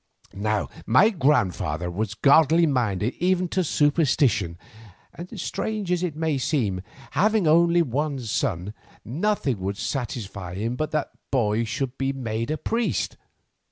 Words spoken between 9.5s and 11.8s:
would satisfy him but that the boy